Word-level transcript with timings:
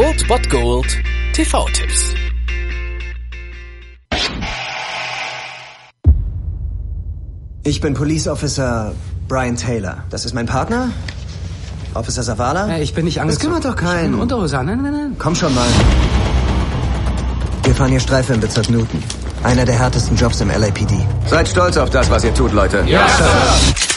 Old 0.00 0.26
Bot 0.28 0.48
Gold 0.48 0.86
TV-Tipps. 1.34 2.14
Ich 7.64 7.82
bin 7.82 7.92
Police 7.92 8.26
Officer 8.26 8.94
Brian 9.28 9.56
Taylor. 9.56 10.04
Das 10.08 10.24
ist 10.24 10.32
mein 10.32 10.46
Partner? 10.46 10.88
Officer 11.92 12.22
Savala? 12.22 12.64
Hey, 12.64 12.82
ich 12.82 12.94
bin 12.94 13.04
nicht 13.04 13.20
angezogen. 13.20 13.52
Das 13.52 13.60
kümmert 13.60 13.64
doch 13.66 13.76
keinen. 13.76 14.14
Unterhose 14.14 14.58
an. 14.58 14.66
Nein, 14.66 14.80
nein, 14.82 14.92
nein. 14.92 15.16
Komm 15.18 15.34
schon 15.34 15.54
mal. 15.54 15.68
Wir 17.64 17.74
fahren 17.74 17.90
hier 17.90 18.00
Streife 18.00 18.32
im 18.32 18.40
Bezirk 18.40 18.70
Newton. 18.70 19.02
Einer 19.42 19.66
der 19.66 19.78
härtesten 19.78 20.16
Jobs 20.16 20.40
im 20.40 20.48
LAPD. 20.48 20.94
Seid 21.26 21.46
stolz 21.46 21.76
auf 21.76 21.90
das, 21.90 22.10
was 22.10 22.24
ihr 22.24 22.32
tut, 22.32 22.54
Leute. 22.54 22.82
Ja, 22.86 23.06
Sir. 23.06 23.89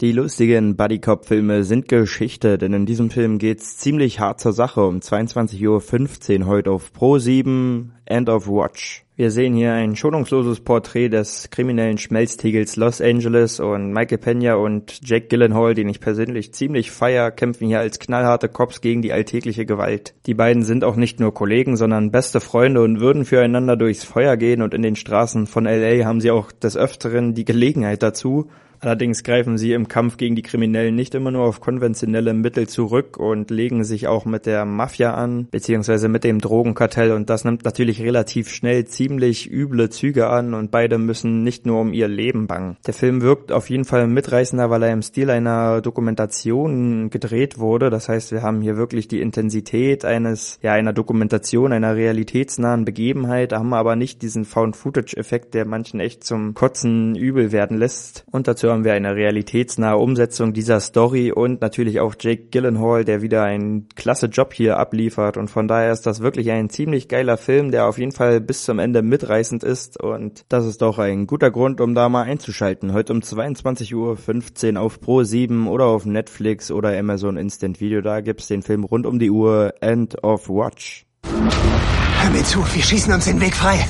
Die 0.00 0.12
lustigen 0.12 0.76
Buddy-Cop-Filme 0.76 1.62
sind 1.62 1.86
Geschichte, 1.86 2.56
denn 2.56 2.72
in 2.72 2.86
diesem 2.86 3.10
Film 3.10 3.36
geht's 3.36 3.76
ziemlich 3.76 4.18
hart 4.18 4.40
zur 4.40 4.54
Sache 4.54 4.82
um 4.82 5.00
22.15 5.00 6.40
Uhr 6.40 6.46
heute 6.46 6.70
auf 6.70 6.90
Pro 6.94 7.18
7 7.18 7.92
End 8.06 8.30
of 8.30 8.48
Watch. 8.48 9.04
Wir 9.16 9.30
sehen 9.30 9.52
hier 9.52 9.74
ein 9.74 9.96
schonungsloses 9.96 10.60
Porträt 10.60 11.10
des 11.10 11.50
kriminellen 11.50 11.98
Schmelztiegels 11.98 12.76
Los 12.76 13.02
Angeles 13.02 13.60
und 13.60 13.92
Michael 13.92 14.16
Pena 14.16 14.54
und 14.54 15.06
Jack 15.06 15.28
Gyllenhaal, 15.28 15.74
den 15.74 15.90
ich 15.90 16.00
persönlich 16.00 16.54
ziemlich 16.54 16.90
feier, 16.90 17.30
kämpfen 17.30 17.66
hier 17.66 17.80
als 17.80 17.98
knallharte 17.98 18.48
Cops 18.48 18.80
gegen 18.80 19.02
die 19.02 19.12
alltägliche 19.12 19.66
Gewalt. 19.66 20.14
Die 20.24 20.32
beiden 20.32 20.62
sind 20.62 20.82
auch 20.82 20.96
nicht 20.96 21.20
nur 21.20 21.34
Kollegen, 21.34 21.76
sondern 21.76 22.10
beste 22.10 22.40
Freunde 22.40 22.80
und 22.82 23.00
würden 23.00 23.26
füreinander 23.26 23.76
durchs 23.76 24.04
Feuer 24.04 24.38
gehen 24.38 24.62
und 24.62 24.72
in 24.72 24.80
den 24.80 24.96
Straßen 24.96 25.46
von 25.46 25.64
LA 25.64 26.06
haben 26.06 26.22
sie 26.22 26.30
auch 26.30 26.52
des 26.52 26.78
Öfteren 26.78 27.34
die 27.34 27.44
Gelegenheit 27.44 28.02
dazu, 28.02 28.48
Allerdings 28.80 29.22
greifen 29.22 29.58
sie 29.58 29.72
im 29.72 29.88
Kampf 29.88 30.16
gegen 30.16 30.36
die 30.36 30.42
Kriminellen 30.42 30.94
nicht 30.94 31.14
immer 31.14 31.30
nur 31.30 31.44
auf 31.44 31.60
konventionelle 31.60 32.32
Mittel 32.32 32.66
zurück 32.66 33.18
und 33.18 33.50
legen 33.50 33.84
sich 33.84 34.08
auch 34.08 34.24
mit 34.24 34.46
der 34.46 34.64
Mafia 34.64 35.14
an, 35.14 35.48
beziehungsweise 35.50 36.08
mit 36.08 36.24
dem 36.24 36.40
Drogenkartell 36.40 37.12
und 37.12 37.28
das 37.28 37.44
nimmt 37.44 37.64
natürlich 37.64 38.00
relativ 38.00 38.48
schnell 38.48 38.86
ziemlich 38.86 39.50
üble 39.50 39.90
Züge 39.90 40.28
an 40.28 40.54
und 40.54 40.70
beide 40.70 40.96
müssen 40.98 41.42
nicht 41.42 41.66
nur 41.66 41.80
um 41.80 41.92
ihr 41.92 42.08
Leben 42.08 42.46
bangen. 42.46 42.78
Der 42.86 42.94
Film 42.94 43.20
wirkt 43.20 43.52
auf 43.52 43.68
jeden 43.68 43.84
Fall 43.84 44.06
mitreißender, 44.06 44.70
weil 44.70 44.82
er 44.82 44.92
im 44.92 45.02
Stil 45.02 45.30
einer 45.30 45.82
Dokumentation 45.82 47.10
gedreht 47.10 47.58
wurde. 47.58 47.90
Das 47.90 48.08
heißt, 48.08 48.32
wir 48.32 48.42
haben 48.42 48.62
hier 48.62 48.76
wirklich 48.76 49.08
die 49.08 49.20
Intensität 49.20 50.04
eines, 50.04 50.58
ja, 50.62 50.72
einer 50.72 50.92
Dokumentation, 50.92 51.72
einer 51.72 51.96
realitätsnahen 51.96 52.84
Begebenheit, 52.84 53.52
haben 53.52 53.74
aber 53.74 53.96
nicht 53.96 54.22
diesen 54.22 54.44
Found-Footage-Effekt, 54.44 55.52
der 55.52 55.66
manchen 55.66 56.00
echt 56.00 56.24
zum 56.24 56.54
Kotzen 56.54 57.14
übel 57.14 57.52
werden 57.52 57.76
lässt. 57.76 58.24
Und 58.30 58.48
dazu 58.48 58.69
haben 58.70 58.84
wir 58.84 58.92
eine 58.94 59.14
realitätsnahe 59.14 59.96
Umsetzung 59.96 60.52
dieser 60.52 60.80
Story 60.80 61.32
und 61.32 61.60
natürlich 61.60 62.00
auch 62.00 62.14
Jake 62.18 62.48
Gyllenhaal, 62.50 63.04
der 63.04 63.22
wieder 63.22 63.44
einen 63.44 63.88
klasse 63.94 64.26
Job 64.26 64.52
hier 64.54 64.78
abliefert 64.78 65.36
und 65.36 65.48
von 65.48 65.68
daher 65.68 65.92
ist 65.92 66.06
das 66.06 66.20
wirklich 66.20 66.50
ein 66.50 66.70
ziemlich 66.70 67.08
geiler 67.08 67.36
Film, 67.36 67.70
der 67.70 67.86
auf 67.86 67.98
jeden 67.98 68.12
Fall 68.12 68.40
bis 68.40 68.64
zum 68.64 68.78
Ende 68.78 69.02
mitreißend 69.02 69.62
ist 69.64 70.00
und 70.00 70.44
das 70.48 70.66
ist 70.66 70.82
doch 70.82 70.98
ein 70.98 71.26
guter 71.26 71.50
Grund, 71.50 71.80
um 71.80 71.94
da 71.94 72.08
mal 72.08 72.22
einzuschalten. 72.22 72.92
Heute 72.92 73.12
um 73.12 73.20
22.15 73.20 74.74
Uhr 74.74 74.80
auf 74.80 75.00
Pro 75.00 75.22
7 75.22 75.68
oder 75.68 75.86
auf 75.86 76.06
Netflix 76.06 76.70
oder 76.70 76.96
Amazon 76.98 77.36
Instant 77.36 77.80
Video, 77.80 78.00
da 78.00 78.20
gibt's 78.20 78.48
den 78.48 78.62
Film 78.62 78.84
rund 78.84 79.06
um 79.06 79.18
die 79.18 79.30
Uhr 79.30 79.74
End 79.80 80.22
of 80.22 80.48
Watch. 80.48 81.06
Hör 81.22 82.30
mir 82.30 82.44
zu, 82.44 82.58
wir 82.74 82.82
schießen 82.82 83.12
uns 83.12 83.24
den 83.24 83.40
Weg 83.40 83.54
frei. 83.54 83.84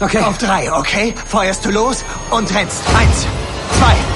Okay. 0.00 0.18
Auf 0.18 0.36
drei, 0.38 0.70
okay? 0.72 1.14
Feuerst 1.16 1.64
du 1.64 1.70
los 1.70 2.04
und 2.30 2.54
rennst. 2.54 2.82
Eins, 2.94 3.26
zwei, 3.78 4.15